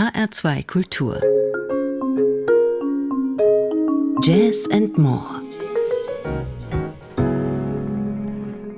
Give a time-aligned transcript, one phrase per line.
[0.00, 1.20] HR2 Kultur.
[4.22, 5.42] Jazz and More.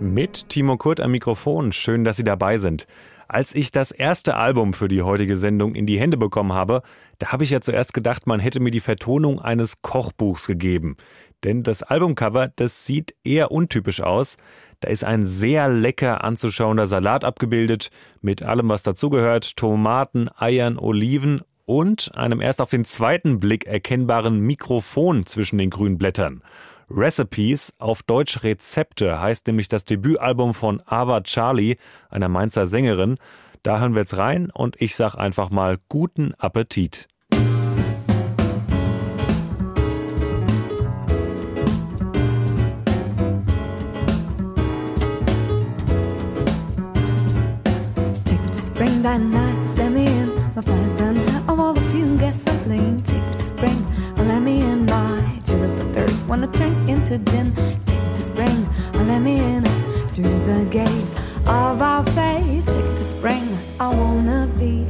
[0.01, 1.71] Mit Timo Kurt am Mikrofon.
[1.71, 2.89] Schön, dass Sie dabei sind.
[3.29, 6.83] Als ich das erste Album für die heutige Sendung in die Hände bekommen habe,
[7.21, 10.97] da habe ich ja zuerst gedacht, man hätte mir die Vertonung eines Kochbuchs gegeben.
[11.45, 14.39] Denn das Albumcover, das sieht eher untypisch aus.
[14.83, 17.91] Da ist ein sehr lecker anzuschauender Salat abgebildet,
[18.21, 24.41] mit allem, was dazugehört: Tomaten, Eiern, Oliven und einem erst auf den zweiten Blick erkennbaren
[24.41, 26.43] Mikrofon zwischen den grünen Blättern.
[26.91, 31.77] Recipes, auf Deutsch Rezepte, heißt nämlich das Debütalbum von Ava Charlie,
[32.11, 33.19] einer Mainzer Sängerin.
[33.63, 37.07] Da hören wir jetzt rein und ich sag einfach mal guten Appetit.
[48.83, 50.35] Spring that nice, let me in.
[50.57, 53.01] My fire's been hot of all the fume gasoline.
[53.05, 53.87] Take me to spring,
[54.17, 54.87] let me in.
[54.87, 57.55] My juniper berries wanna turn into gin.
[57.87, 58.69] Take me to spring,
[59.07, 59.63] let me in.
[60.13, 61.07] Through the gate
[61.47, 62.67] of our fate.
[62.67, 63.47] Take me to spring,
[63.79, 64.82] I wanna be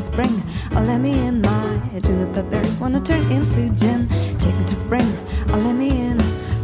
[0.00, 1.40] to spring, oh let me in.
[1.42, 4.08] My juniper berries wanna turn into gin.
[4.38, 5.08] Take me to spring,
[5.48, 6.18] oh let me in.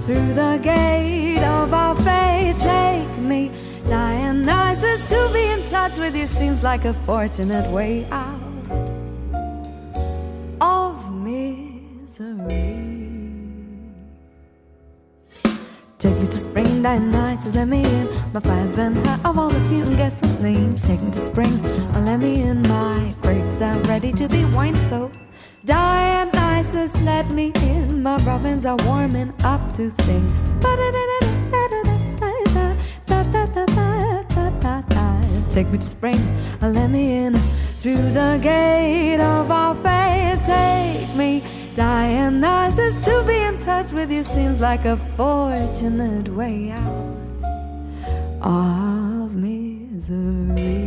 [0.05, 3.51] Through the gate of our fate, take me.
[3.89, 8.46] Dionysus to be in touch with you seems like a fortunate way out
[16.07, 18.09] Take me to spring, Dionysus, let me in.
[18.33, 20.73] My fire's been hot of all the fuel and gasoline.
[20.77, 21.61] Take me to spring,
[22.05, 22.63] let me in.
[22.63, 25.11] My grapes are ready to be wine so.
[25.65, 28.05] Dionysus, let me in.
[28.05, 30.33] My robins are warming up to sing.
[35.53, 36.21] Take me to spring,
[36.61, 37.37] let me in.
[37.83, 41.43] Through the gate of our fate, take me
[41.77, 47.43] Dionysus, to be in touch with you seems like a fortunate way out
[48.41, 50.86] of misery.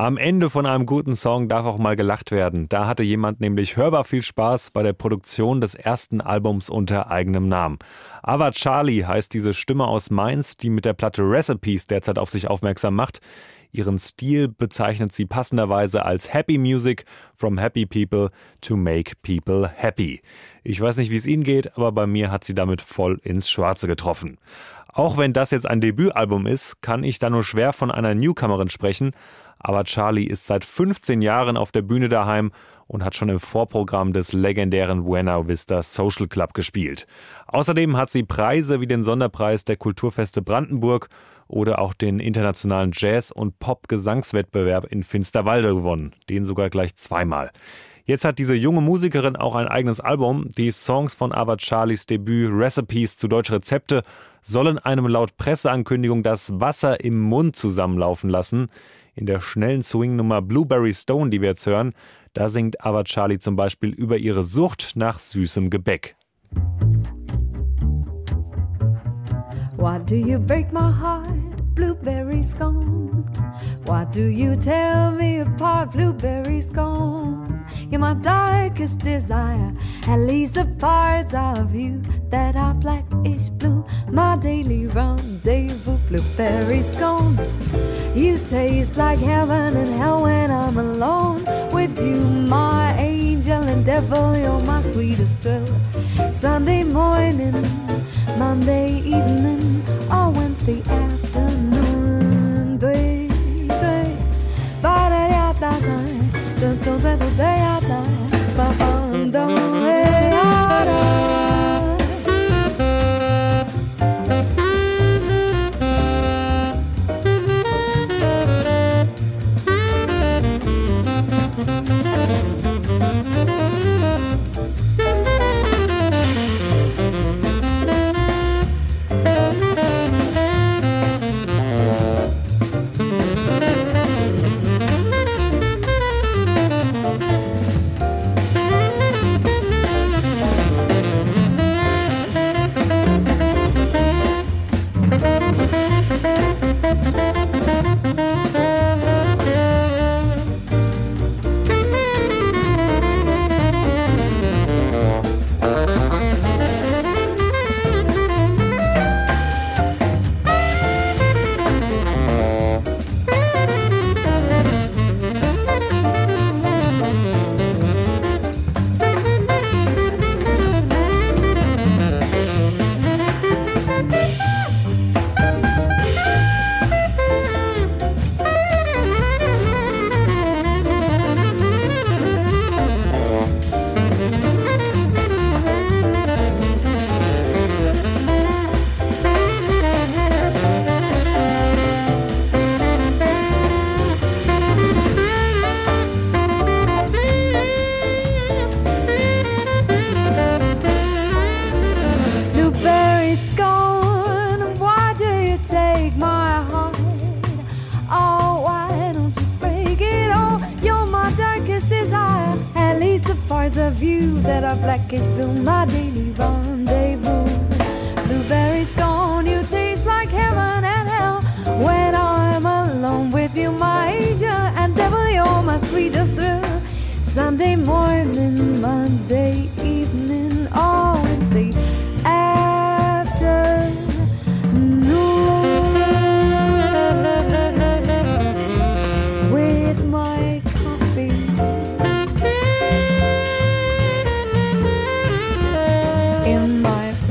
[0.00, 2.70] Am Ende von einem guten Song darf auch mal gelacht werden.
[2.70, 7.48] Da hatte jemand nämlich hörbar viel Spaß bei der Produktion des ersten Albums unter eigenem
[7.48, 7.78] Namen.
[8.22, 12.48] Ava Charlie heißt diese Stimme aus Mainz, die mit der Platte Recipes derzeit auf sich
[12.48, 13.20] aufmerksam macht.
[13.72, 17.04] Ihren Stil bezeichnet sie passenderweise als Happy Music
[17.36, 18.30] from Happy People
[18.62, 20.22] to Make People Happy.
[20.64, 23.50] Ich weiß nicht, wie es Ihnen geht, aber bei mir hat sie damit voll ins
[23.50, 24.38] Schwarze getroffen.
[24.92, 28.70] Auch wenn das jetzt ein Debütalbum ist, kann ich da nur schwer von einer Newcomerin
[28.70, 29.12] sprechen.
[29.60, 32.50] Aber Charlie ist seit 15 Jahren auf der Bühne daheim
[32.86, 37.06] und hat schon im Vorprogramm des legendären Buena Vista Social Club gespielt.
[37.46, 41.08] Außerdem hat sie Preise wie den Sonderpreis der Kulturfeste Brandenburg
[41.46, 46.14] oder auch den internationalen Jazz- und Pop-Gesangswettbewerb in Finsterwalde gewonnen.
[46.28, 47.50] Den sogar gleich zweimal.
[48.04, 50.50] Jetzt hat diese junge Musikerin auch ein eigenes Album.
[50.56, 54.02] Die Songs von Ava Charlies Debüt Recipes zu deutsche Rezepte
[54.42, 58.68] sollen einem laut Presseankündigung das Wasser im Mund zusammenlaufen lassen.
[59.14, 61.92] In der schnellen Swing-Nummer Blueberry Stone, die wir jetzt hören,
[62.32, 66.16] da singt Ava Charlie zum Beispiel über ihre Sucht nach süßem Gebäck.
[69.76, 73.28] Why do you break my heart, blueberry scone?
[73.84, 77.64] Why do you tear me apart, blueberry scone?
[77.90, 79.72] You're my darkest desire,
[80.06, 83.84] at least the parts of you that are blackish blue.
[84.10, 87.38] My daily rendezvous, blueberry scone.
[88.14, 94.36] You taste like heaven and hell when I'm alone with you, my angel and devil.
[94.36, 95.66] You're my sweetest thrill.
[96.32, 97.52] Sunday morning,
[98.38, 102.78] Monday evening, oh, or Wednesday afternoon.
[104.82, 106.02] Da da da da,
[106.60, 107.69] da da da da da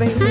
[0.01, 0.28] In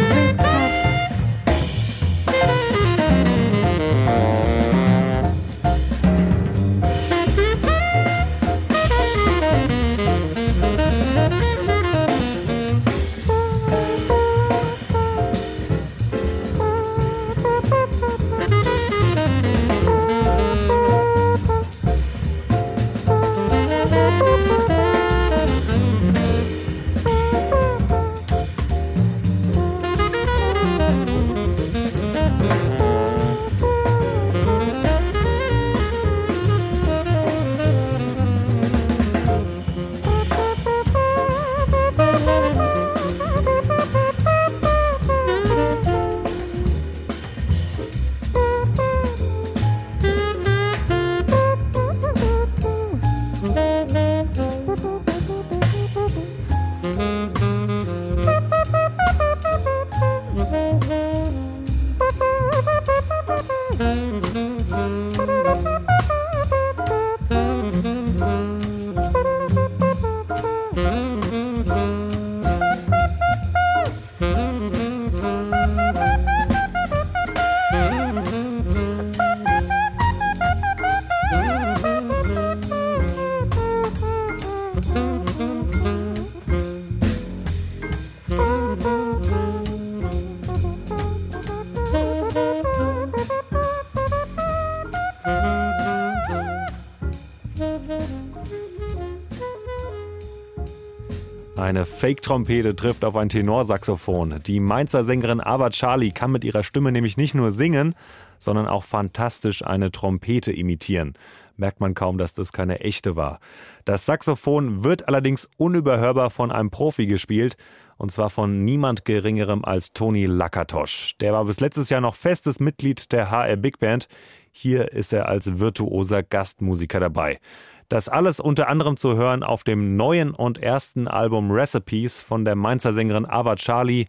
[101.78, 104.40] Eine Fake-Trompete trifft auf ein Tenorsaxophon.
[104.44, 107.94] Die Mainzer Sängerin Ava Charlie kann mit ihrer Stimme nämlich nicht nur singen,
[108.40, 111.14] sondern auch fantastisch eine Trompete imitieren.
[111.56, 113.38] Merkt man kaum, dass das keine echte war.
[113.84, 117.56] Das Saxophon wird allerdings unüberhörbar von einem Profi gespielt,
[117.96, 121.16] und zwar von niemand Geringerem als Toni Lakatosch.
[121.20, 124.08] Der war bis letztes Jahr noch festes Mitglied der HR Big Band.
[124.50, 127.38] Hier ist er als virtuoser Gastmusiker dabei.
[127.88, 132.54] Das alles unter anderem zu hören auf dem neuen und ersten Album Recipes von der
[132.54, 134.06] Mainzer Sängerin Ava Charlie,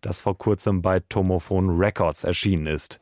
[0.00, 2.98] das vor kurzem bei Tomophon Records erschienen ist.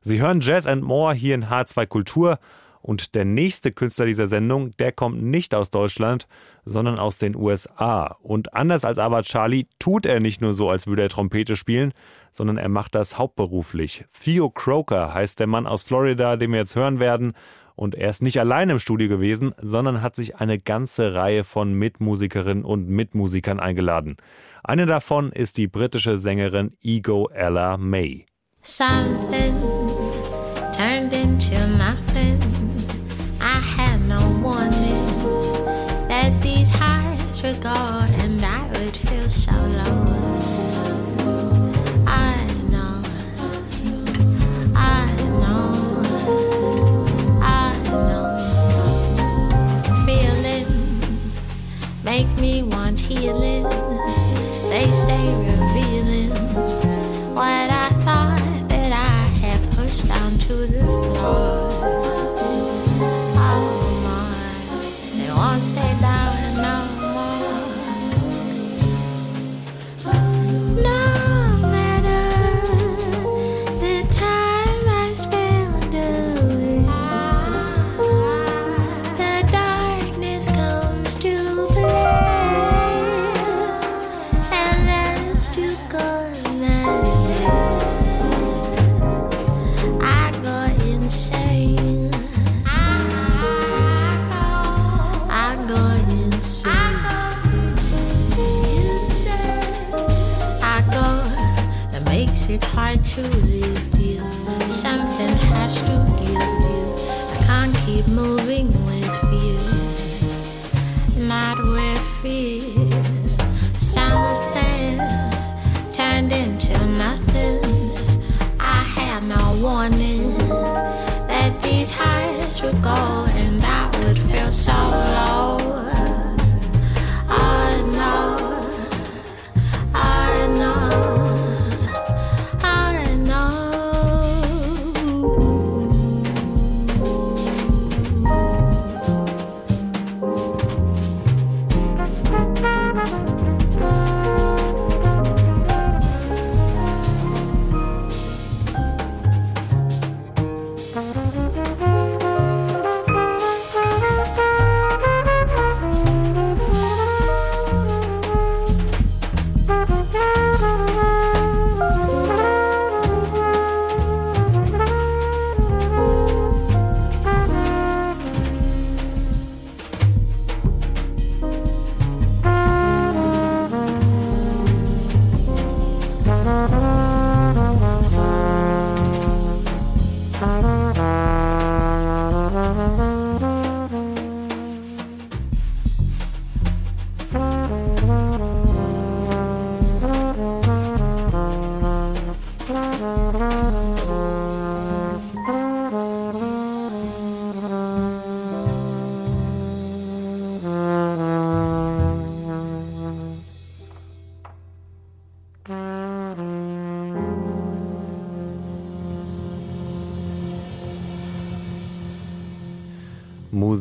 [0.00, 2.38] Sie hören Jazz and More hier in H2 Kultur
[2.80, 6.28] und der nächste Künstler dieser Sendung, der kommt nicht aus Deutschland,
[6.64, 8.16] sondern aus den USA.
[8.22, 11.92] Und anders als Ava Charlie tut er nicht nur so, als würde er Trompete spielen,
[12.30, 14.04] sondern er macht das hauptberuflich.
[14.20, 17.34] Theo Croker heißt der Mann aus Florida, den wir jetzt hören werden.
[17.82, 21.74] Und er ist nicht allein im Studio gewesen, sondern hat sich eine ganze Reihe von
[21.74, 24.18] Mitmusikerinnen und Mitmusikern eingeladen.
[24.62, 28.26] Eine davon ist die britische Sängerin Ego Ella May.
[28.62, 29.52] Something
[30.76, 32.38] turned into nothing.
[33.40, 34.71] I had no warning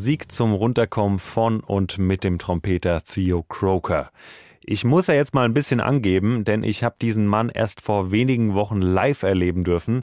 [0.02, 4.10] Musik zum Runterkommen von und mit dem Trompeter Theo Croker.
[4.64, 8.10] Ich muss ja jetzt mal ein bisschen angeben, denn ich habe diesen Mann erst vor
[8.10, 10.02] wenigen Wochen live erleben dürfen.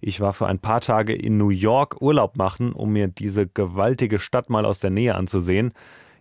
[0.00, 4.18] Ich war für ein paar Tage in New York Urlaub machen, um mir diese gewaltige
[4.18, 5.74] Stadt mal aus der Nähe anzusehen.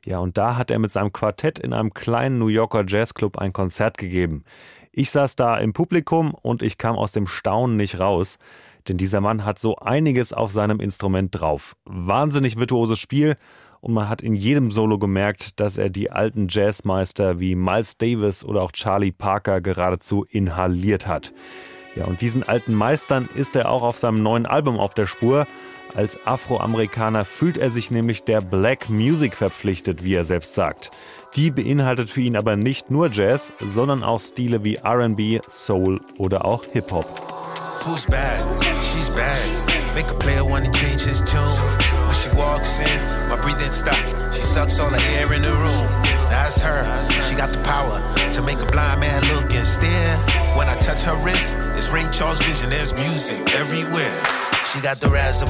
[0.06, 3.54] Ja, und da hat er mit seinem Quartett in einem kleinen New Yorker Jazzclub ein
[3.54, 4.44] Konzert gegeben.
[4.92, 8.38] Ich saß da im Publikum und ich kam aus dem Staunen nicht raus,
[8.88, 11.76] denn dieser Mann hat so einiges auf seinem Instrument drauf.
[11.86, 13.38] Wahnsinnig virtuoses Spiel
[13.86, 18.44] und man hat in jedem Solo gemerkt, dass er die alten Jazzmeister wie Miles Davis
[18.44, 21.34] oder auch Charlie Parker geradezu inhaliert hat.
[21.96, 25.46] Ja, und diesen alten Meistern ist er auch auf seinem neuen Album auf der Spur.
[25.94, 30.90] Als Afroamerikaner fühlt er sich nämlich der Black Music verpflichtet, wie er selbst sagt.
[31.36, 36.44] Die beinhaltet für ihn aber nicht nur Jazz, sondern auch Stile wie RB, Soul oder
[36.44, 37.35] auch Hip-Hop.
[37.86, 38.42] Who's bad?
[38.84, 39.94] She's bad.
[39.94, 41.46] Make a player wanna change his tune.
[42.08, 44.12] When she walks in, my breathing stops.
[44.36, 45.86] She sucks all the air in the room.
[46.34, 46.82] That's her.
[47.30, 48.02] She got the power
[48.32, 50.18] to make a blind man look and stare.
[50.58, 52.72] When I touch her wrist, it's Ray Charles vision.
[52.72, 54.45] There's music everywhere.
[54.76, 55.48] She got the razzle.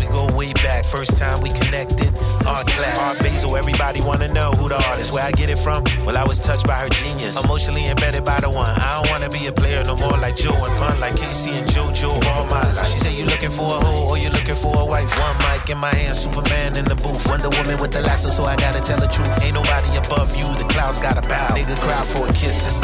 [0.00, 0.84] We go way back.
[0.84, 2.10] First time we connected.
[2.44, 2.98] Art class.
[2.98, 3.56] Art Basel.
[3.56, 5.12] Everybody wanna know who the artist.
[5.12, 5.84] Where I get it from?
[6.04, 7.40] Well, I was touched by her genius.
[7.44, 8.68] Emotionally embedded by the one.
[8.68, 11.68] I don't wanna be a player no more like Joe and Pun, like Casey and
[11.68, 12.88] JoJo all my life.
[12.88, 15.14] She said you looking for a hoe or you looking for a wife.
[15.16, 17.24] One mic in my hand, Superman in the booth.
[17.28, 19.30] Wonder Woman with the lasso, so I gotta tell the truth.
[19.44, 20.46] Ain't nobody above you.
[20.58, 21.54] The clouds gotta bow.
[21.54, 22.82] Nigga crowd for a kiss just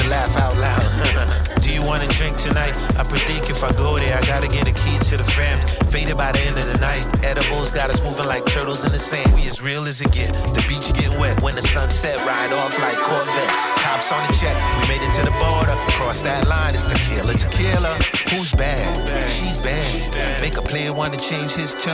[3.62, 5.58] if I go there, I gotta get a key to the fam.
[5.88, 7.04] Faded by the end of the night.
[7.24, 9.34] Edibles got us moving like turtles in the sand.
[9.34, 10.32] We as real as it get.
[10.54, 13.62] The beach getting wet when the sunset ride off like Corvettes.
[13.82, 14.56] Cops on the check.
[14.80, 15.76] We made it to the border.
[15.94, 16.74] Cross that line.
[16.74, 17.94] It's tequila, tequila.
[18.30, 19.30] Who's bad?
[19.30, 20.40] She's bad.
[20.40, 21.92] Make a player wanna change his tune.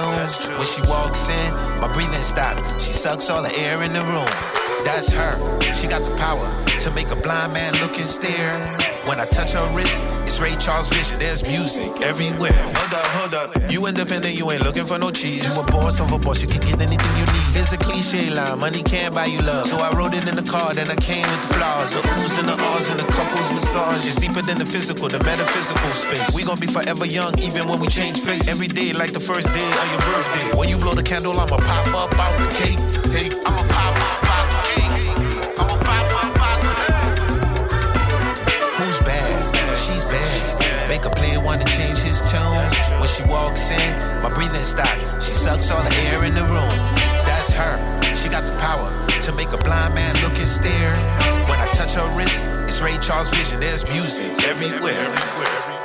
[0.56, 2.84] When she walks in, my breathing stops.
[2.84, 4.67] She sucks all the air in the room.
[4.88, 5.74] That's her.
[5.74, 6.48] She got the power
[6.80, 8.56] to make a blind man look and stare.
[9.04, 11.18] When I touch her wrist, it's Ray Charles vision.
[11.18, 12.56] There's music everywhere.
[12.56, 13.70] Hold up, hold up.
[13.70, 15.44] You independent, you ain't looking for no cheese.
[15.44, 17.60] You a boss of a boss, you can get anything you need.
[17.60, 19.66] It's a cliche line, money can't buy you love.
[19.66, 21.92] So I wrote it in the car, then I came with the flaws.
[21.92, 24.06] The oohs and the ahs and the couples massage.
[24.06, 26.34] It's deeper than the physical, the metaphysical space.
[26.34, 28.48] We gon' be forever young, even when we change face.
[28.48, 30.56] Every day like the first day of your birthday.
[30.56, 32.80] When you blow the candle, I'ma pop up out the cake.
[33.12, 34.07] Hey, I'ma pop up
[52.80, 53.60] Ray Charles vision.
[53.60, 54.94] There's music everywhere.
[54.94, 55.77] Ein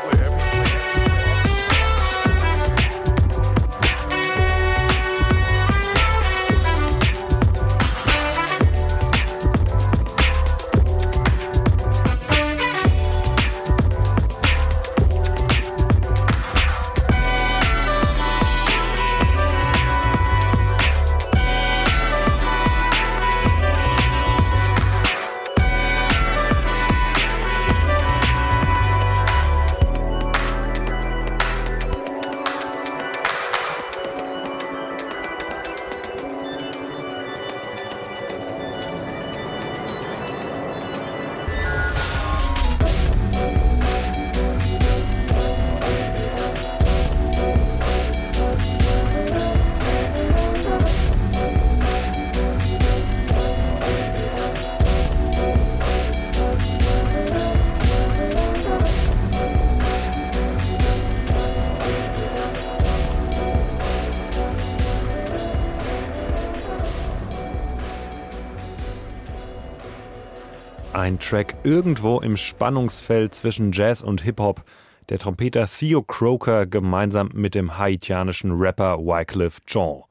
[71.34, 74.64] Track irgendwo im Spannungsfeld zwischen Jazz und Hip-Hop.
[75.10, 80.04] Der Trompeter Theo Croker gemeinsam mit dem haitianischen Rapper Wycliffe Jean.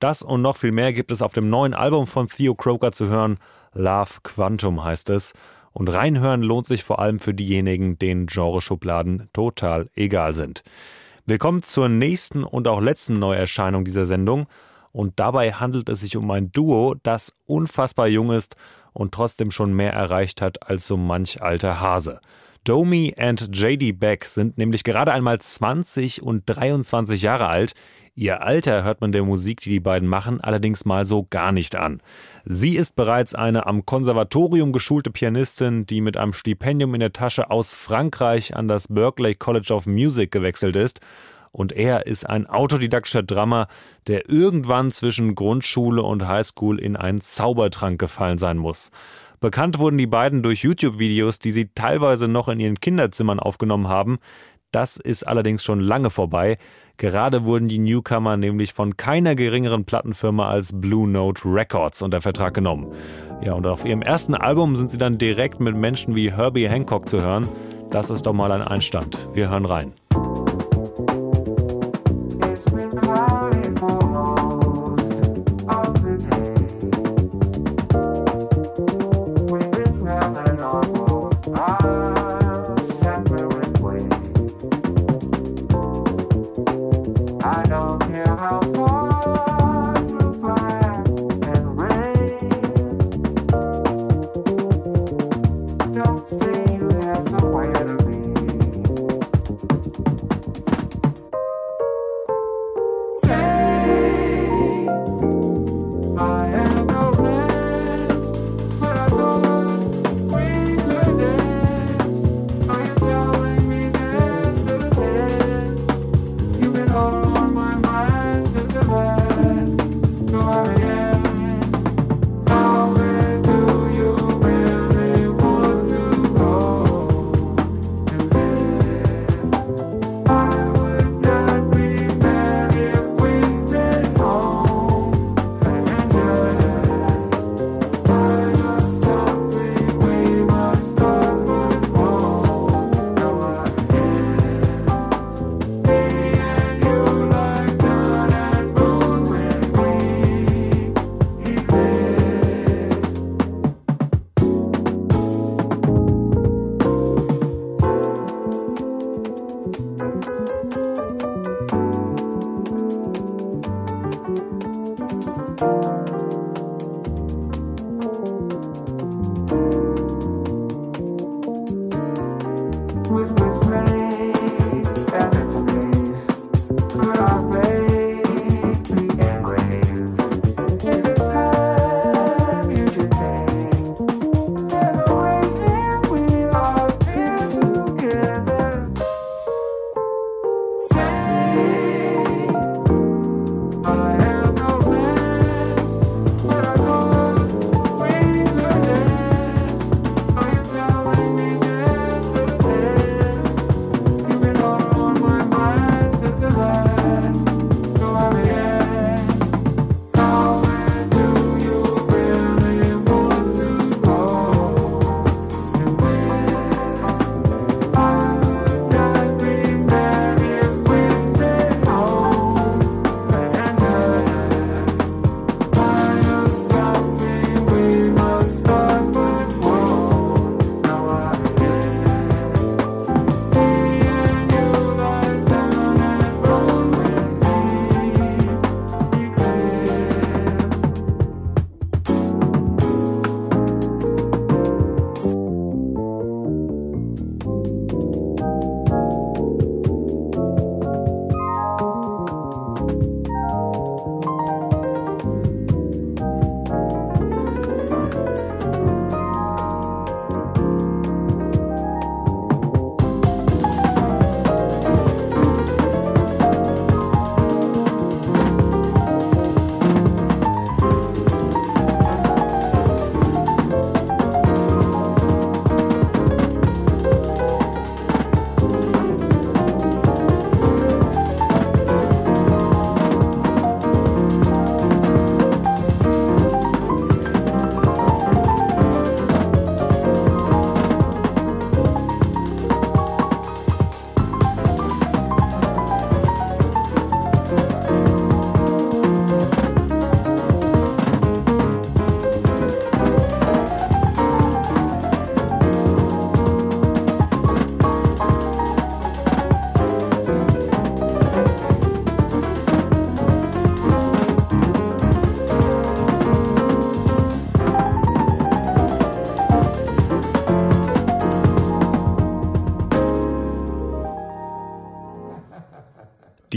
[0.00, 3.06] Das und noch viel mehr gibt es auf dem neuen Album von Theo Croker zu
[3.06, 3.38] hören.
[3.72, 5.34] Love Quantum heißt es.
[5.70, 10.64] Und reinhören lohnt sich vor allem für diejenigen, denen Genreschubladen total egal sind.
[11.24, 14.48] Willkommen zur nächsten und auch letzten Neuerscheinung dieser Sendung.
[14.90, 18.56] Und dabei handelt es sich um ein Duo, das unfassbar jung ist
[18.94, 22.20] und trotzdem schon mehr erreicht hat als so manch alter Hase.
[22.64, 27.74] Domi and JD Beck sind nämlich gerade einmal 20 und 23 Jahre alt.
[28.16, 31.74] Ihr Alter hört man der Musik, die die beiden machen, allerdings mal so gar nicht
[31.74, 32.00] an.
[32.44, 37.50] Sie ist bereits eine am Konservatorium geschulte Pianistin, die mit einem Stipendium in der Tasche
[37.50, 41.00] aus Frankreich an das Berklee College of Music gewechselt ist
[41.54, 43.68] und er ist ein autodidaktischer Drummer,
[44.08, 48.90] der irgendwann zwischen Grundschule und Highschool in einen Zaubertrank gefallen sein muss.
[49.38, 54.18] Bekannt wurden die beiden durch YouTube-Videos, die sie teilweise noch in ihren Kinderzimmern aufgenommen haben.
[54.72, 56.58] Das ist allerdings schon lange vorbei.
[56.96, 62.54] Gerade wurden die Newcomer nämlich von keiner geringeren Plattenfirma als Blue Note Records unter Vertrag
[62.54, 62.92] genommen.
[63.42, 67.08] Ja, und auf ihrem ersten Album sind sie dann direkt mit Menschen wie Herbie Hancock
[67.08, 67.46] zu hören.
[67.90, 69.18] Das ist doch mal ein Einstand.
[69.34, 69.92] Wir hören rein.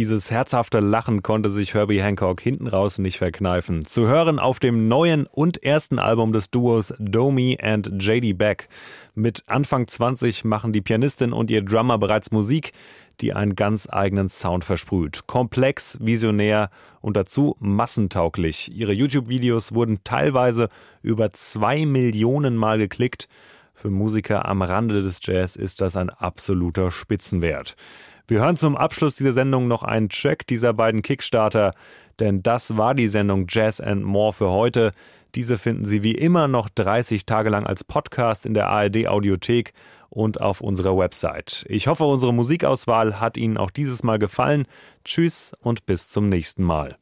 [0.07, 3.83] Dieses herzhafte Lachen konnte sich Herbie Hancock hinten raus nicht verkneifen.
[3.83, 8.69] Zu hören auf dem neuen und ersten Album des Duos Domi and JD Beck.
[9.15, 12.71] Mit Anfang 20 machen die Pianistin und ihr Drummer bereits Musik,
[13.19, 15.27] die einen ganz eigenen Sound versprüht.
[15.27, 16.69] Komplex, visionär
[17.01, 18.71] und dazu massentauglich.
[18.73, 20.69] Ihre YouTube-Videos wurden teilweise
[21.01, 23.27] über zwei Millionen Mal geklickt.
[23.73, 27.75] Für Musiker am Rande des Jazz ist das ein absoluter Spitzenwert.
[28.29, 31.73] Wir hören zum Abschluss dieser Sendung noch einen Track dieser beiden Kickstarter,
[32.19, 34.91] denn das war die Sendung Jazz and More für heute.
[35.35, 39.71] Diese finden Sie wie immer noch 30 Tage lang als Podcast in der ARD Audiothek
[40.09, 41.65] und auf unserer Website.
[41.69, 44.65] Ich hoffe, unsere Musikauswahl hat Ihnen auch dieses Mal gefallen.
[45.05, 46.97] Tschüss und bis zum nächsten Mal.